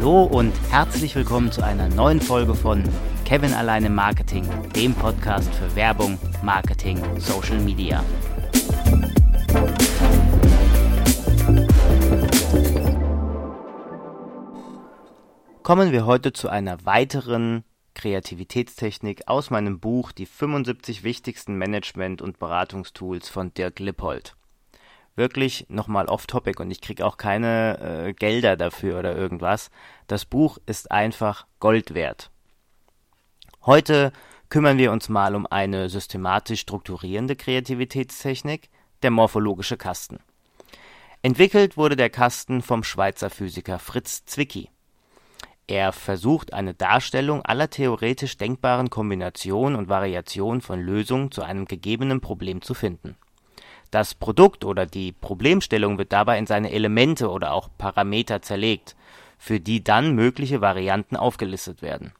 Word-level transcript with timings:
Hallo 0.00 0.22
und 0.22 0.52
herzlich 0.70 1.16
willkommen 1.16 1.50
zu 1.50 1.60
einer 1.60 1.88
neuen 1.88 2.20
Folge 2.20 2.54
von 2.54 2.84
Kevin 3.24 3.52
alleine 3.52 3.90
Marketing, 3.90 4.48
dem 4.76 4.94
Podcast 4.94 5.52
für 5.52 5.74
Werbung, 5.74 6.20
Marketing, 6.40 7.02
Social 7.18 7.58
Media. 7.58 8.04
Kommen 15.64 15.90
wir 15.90 16.06
heute 16.06 16.32
zu 16.32 16.48
einer 16.48 16.86
weiteren 16.86 17.64
Kreativitätstechnik 17.94 19.22
aus 19.26 19.50
meinem 19.50 19.80
Buch 19.80 20.12
Die 20.12 20.26
75 20.26 21.02
wichtigsten 21.02 21.58
Management- 21.58 22.22
und 22.22 22.38
Beratungstools 22.38 23.28
von 23.28 23.52
Dirk 23.52 23.80
Lippold 23.80 24.37
wirklich 25.18 25.66
nochmal 25.68 26.06
off-topic 26.06 26.62
und 26.62 26.70
ich 26.70 26.80
kriege 26.80 27.04
auch 27.04 27.18
keine 27.18 28.06
äh, 28.06 28.12
Gelder 28.14 28.56
dafür 28.56 28.98
oder 28.98 29.14
irgendwas. 29.14 29.70
Das 30.06 30.24
Buch 30.24 30.56
ist 30.64 30.90
einfach 30.90 31.46
Gold 31.60 31.92
wert. 31.92 32.30
Heute 33.66 34.12
kümmern 34.48 34.78
wir 34.78 34.90
uns 34.92 35.10
mal 35.10 35.34
um 35.34 35.46
eine 35.46 35.90
systematisch 35.90 36.60
strukturierende 36.60 37.36
Kreativitätstechnik, 37.36 38.70
der 39.02 39.10
morphologische 39.10 39.76
Kasten. 39.76 40.20
Entwickelt 41.20 41.76
wurde 41.76 41.96
der 41.96 42.10
Kasten 42.10 42.62
vom 42.62 42.82
Schweizer 42.82 43.28
Physiker 43.28 43.78
Fritz 43.78 44.24
Zwicky. 44.24 44.70
Er 45.66 45.92
versucht 45.92 46.54
eine 46.54 46.72
Darstellung 46.72 47.42
aller 47.42 47.68
theoretisch 47.68 48.38
denkbaren 48.38 48.88
Kombinationen 48.88 49.76
und 49.76 49.90
Variationen 49.90 50.62
von 50.62 50.80
Lösungen 50.80 51.30
zu 51.30 51.42
einem 51.42 51.66
gegebenen 51.66 52.22
Problem 52.22 52.62
zu 52.62 52.72
finden 52.72 53.16
das 53.90 54.14
Produkt 54.14 54.64
oder 54.64 54.86
die 54.86 55.12
Problemstellung 55.12 55.98
wird 55.98 56.12
dabei 56.12 56.38
in 56.38 56.46
seine 56.46 56.70
Elemente 56.70 57.30
oder 57.30 57.52
auch 57.52 57.68
Parameter 57.78 58.42
zerlegt, 58.42 58.96
für 59.38 59.60
die 59.60 59.82
dann 59.82 60.14
mögliche 60.14 60.60
Varianten 60.60 61.16
aufgelistet 61.16 61.80
werden. 61.80 62.12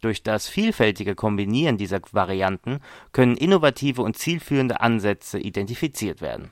Durch 0.00 0.24
das 0.24 0.48
vielfältige 0.48 1.14
Kombinieren 1.14 1.76
dieser 1.76 2.00
Varianten 2.10 2.80
können 3.12 3.36
innovative 3.36 4.02
und 4.02 4.16
zielführende 4.16 4.80
Ansätze 4.80 5.38
identifiziert 5.38 6.20
werden. 6.20 6.50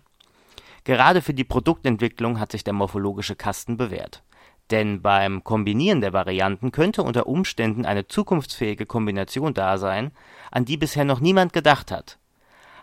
Gerade 0.84 1.20
für 1.20 1.34
die 1.34 1.44
Produktentwicklung 1.44 2.38
hat 2.38 2.52
sich 2.52 2.62
der 2.62 2.72
morphologische 2.72 3.34
Kasten 3.34 3.76
bewährt. 3.76 4.22
Denn 4.70 5.02
beim 5.02 5.42
Kombinieren 5.42 6.00
der 6.00 6.12
Varianten 6.12 6.70
könnte 6.70 7.02
unter 7.02 7.26
Umständen 7.26 7.84
eine 7.84 8.06
zukunftsfähige 8.06 8.86
Kombination 8.86 9.52
da 9.52 9.78
sein, 9.78 10.12
an 10.52 10.64
die 10.64 10.76
bisher 10.76 11.04
noch 11.04 11.18
niemand 11.18 11.52
gedacht 11.52 11.90
hat 11.90 12.19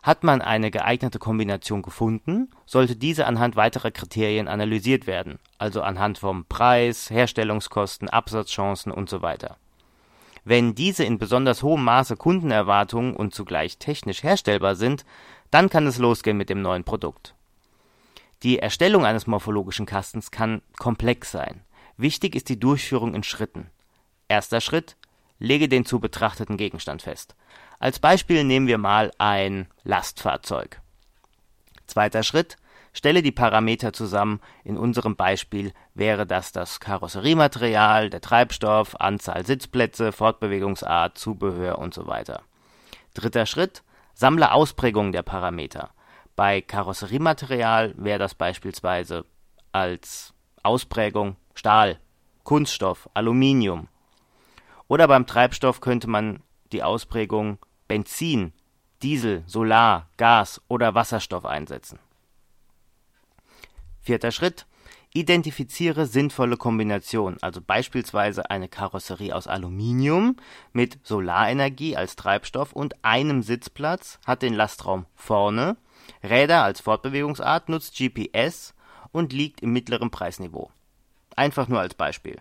hat 0.03 0.23
man 0.23 0.42
eine 0.42 0.72
geeignete 0.72 1.20
Kombination 1.20 1.81
gefunden, 1.81 2.50
sollte 2.66 2.95
diese 2.95 3.26
anhand 3.26 3.56
weiterer 3.56 3.92
Kriterien 3.92 4.48
analysiert 4.48 5.08
werden, 5.08 5.40
also 5.58 5.81
anhand 5.81 6.17
vom 6.17 6.45
Preis, 6.45 7.09
Herstellungskosten, 7.09 8.09
Absatzchancen 8.09 8.92
usw. 8.92 9.36
Wenn 10.44 10.75
diese 10.75 11.03
in 11.03 11.18
besonders 11.18 11.62
hohem 11.62 11.84
Maße 11.84 12.16
Kundenerwartungen 12.16 13.16
und 13.16 13.36
zugleich 13.36 13.80
technisch 13.80 14.23
herstellbar 14.23 14.75
sind, 14.75 15.06
dann 15.52 15.70
kann 15.70 15.86
es 15.88 15.98
losgehen 15.98 16.38
mit 16.38 16.50
dem 16.50 16.62
neuen 16.62 16.84
Produkt. 16.84 17.36
Die 18.44 18.59
Erstellung 18.59 19.06
eines 19.06 19.28
morphologischen 19.28 19.86
Kastens 19.86 20.31
kann 20.31 20.62
komplex 20.78 21.31
sein. 21.31 21.62
Wichtig 21.98 22.36
ist 22.36 22.50
die 22.50 22.59
Durchführung 22.59 23.14
in 23.16 23.23
Schritten. 23.23 23.72
Erster 24.28 24.62
Schritt: 24.62 24.95
Lege 25.40 25.70
den 25.70 25.86
zu 25.86 26.00
betrachteten 26.00 26.58
Gegenstand 26.58 27.02
fest. 27.02 27.36
Als 27.80 28.00
Beispiel 28.00 28.44
nehmen 28.44 28.68
wir 28.68 28.78
mal 28.78 29.12
ein 29.18 29.68
Lastfahrzeug. 29.84 30.82
Zweiter 31.86 32.24
Schritt, 32.24 32.58
stelle 32.94 33.22
die 33.22 33.32
Parameter 33.32 33.94
zusammen. 33.94 34.42
In 34.64 34.78
unserem 34.78 35.16
Beispiel 35.16 35.72
wäre 35.94 36.26
das 36.26 36.52
das 36.52 36.80
Karosseriematerial, 36.80 38.09
der 38.09 38.22
Treibstoff, 38.22 39.00
Anzahl 39.00 39.46
Sitzplätze, 39.46 40.12
Fortbewegungsart, 40.12 41.18
Zubehör 41.18 41.78
und 41.78 41.94
so 41.94 42.08
weiter. 42.08 42.42
Dritter 43.14 43.46
Schritt, 43.46 43.84
sammle 44.14 44.52
Ausprägungen 44.52 45.12
der 45.12 45.22
Parameter. 45.22 45.92
Bei 46.36 46.62
Karosseriematerial 46.62 47.94
wäre 47.97 48.20
das 48.20 48.36
beispielsweise 48.36 49.26
als 49.72 50.34
Ausprägung 50.64 51.36
Stahl, 51.53 52.00
Kunststoff, 52.44 53.09
Aluminium. 53.14 53.88
Oder 54.88 55.08
beim 55.08 55.25
Treibstoff 55.25 55.81
könnte 55.81 56.08
man 56.08 56.42
die 56.72 56.84
Ausprägung 56.84 57.58
Benzin, 57.88 58.53
Diesel, 59.02 59.44
Solar, 59.48 60.09
Gas 60.18 60.62
oder 60.68 60.96
Wasserstoff 60.96 61.46
einsetzen. 61.46 62.00
Vierter 64.02 64.31
Schritt. 64.31 64.66
Identifiziere 65.14 66.06
sinnvolle 66.06 66.58
Kombinationen, 66.58 67.42
also 67.42 67.62
beispielsweise 67.62 68.50
eine 68.52 68.68
Karosserie 68.68 69.34
aus 69.34 69.47
Aluminium 69.47 70.36
mit 70.74 71.00
Solarenergie 71.03 71.96
als 71.96 72.16
Treibstoff 72.16 72.74
und 72.74 73.03
einem 73.03 73.42
Sitzplatz 73.42 74.20
hat 74.26 74.42
den 74.42 74.53
Lastraum 74.53 75.06
vorne, 75.16 75.78
Räder 76.24 76.64
als 76.64 76.81
Fortbewegungsart 76.81 77.70
nutzt 77.70 77.97
GPS 77.97 78.74
und 79.12 79.34
liegt 79.34 79.62
im 79.62 79.74
mittleren 79.74 80.12
Preisniveau. 80.12 80.72
Einfach 81.36 81.68
nur 81.68 81.80
als 81.80 81.94
Beispiel. 81.96 82.40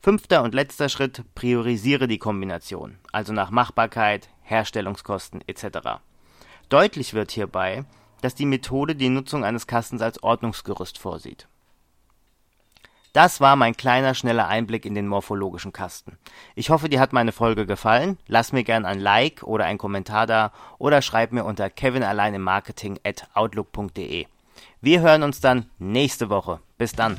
Fünfter 0.00 0.42
und 0.42 0.54
letzter 0.54 0.88
Schritt, 0.88 1.24
priorisiere 1.34 2.06
die 2.06 2.18
Kombination, 2.18 2.98
also 3.12 3.32
nach 3.32 3.50
Machbarkeit, 3.50 4.28
Herstellungskosten 4.42 5.42
etc. 5.46 6.00
Deutlich 6.68 7.14
wird 7.14 7.32
hierbei, 7.32 7.84
dass 8.22 8.34
die 8.34 8.46
Methode 8.46 8.94
die 8.94 9.08
Nutzung 9.08 9.44
eines 9.44 9.66
Kastens 9.66 10.00
als 10.00 10.22
Ordnungsgerüst 10.22 10.98
vorsieht. 10.98 11.48
Das 13.12 13.40
war 13.40 13.56
mein 13.56 13.76
kleiner, 13.76 14.14
schneller 14.14 14.46
Einblick 14.46 14.84
in 14.84 14.94
den 14.94 15.08
morphologischen 15.08 15.72
Kasten. 15.72 16.18
Ich 16.54 16.70
hoffe, 16.70 16.88
dir 16.88 17.00
hat 17.00 17.12
meine 17.12 17.32
Folge 17.32 17.66
gefallen. 17.66 18.18
Lass 18.28 18.52
mir 18.52 18.62
gern 18.62 18.84
ein 18.84 19.00
Like 19.00 19.42
oder 19.42 19.64
ein 19.64 19.78
Kommentar 19.78 20.26
da 20.26 20.52
oder 20.78 21.02
schreib 21.02 21.32
mir 21.32 21.44
unter 21.44 21.70
kevinalleinemarketing 21.70 23.00
at 23.04 23.26
outlook.de. 23.34 24.26
Wir 24.80 25.00
hören 25.00 25.24
uns 25.24 25.40
dann 25.40 25.70
nächste 25.78 26.30
Woche. 26.30 26.60
Bis 26.76 26.92
dann. 26.92 27.18